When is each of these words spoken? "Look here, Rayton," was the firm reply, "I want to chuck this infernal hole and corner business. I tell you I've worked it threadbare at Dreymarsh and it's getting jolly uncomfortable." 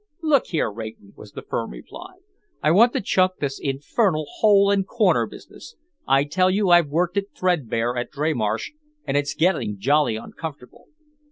"Look 0.23 0.47
here, 0.47 0.71
Rayton," 0.71 1.13
was 1.15 1.33
the 1.33 1.43
firm 1.43 1.69
reply, 1.69 2.13
"I 2.63 2.71
want 2.71 2.91
to 2.93 3.01
chuck 3.01 3.33
this 3.37 3.59
infernal 3.59 4.25
hole 4.39 4.71
and 4.71 4.87
corner 4.87 5.27
business. 5.27 5.75
I 6.07 6.23
tell 6.23 6.49
you 6.49 6.71
I've 6.71 6.89
worked 6.89 7.17
it 7.17 7.27
threadbare 7.37 7.95
at 7.95 8.09
Dreymarsh 8.09 8.71
and 9.05 9.15
it's 9.15 9.35
getting 9.35 9.77
jolly 9.77 10.15
uncomfortable." 10.15 10.85